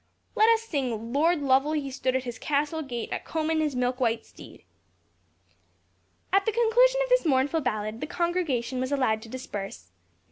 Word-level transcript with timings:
Let 0.33 0.49
us 0.49 0.63
sing 0.63 1.13
'Lord 1.13 1.43
Lovel 1.43 1.73
he 1.73 1.91
stood 1.91 2.15
at 2.15 2.23
his 2.23 2.39
castle 2.39 2.81
gate, 2.81 3.09
a 3.11 3.19
combing 3.19 3.59
his 3.59 3.75
milk 3.75 3.99
white 3.99 4.25
steed.'" 4.25 4.63
At 6.33 6.47
the 6.47 6.51
conclusion 6.51 6.99
of 7.03 7.09
this 7.09 7.23
mournful 7.23 7.61
ballad, 7.61 8.01
the 8.01 8.07
congregation 8.07 8.79
was 8.79 8.91
allowed 8.91 9.21
to 9.21 9.29
disperse. 9.29 9.91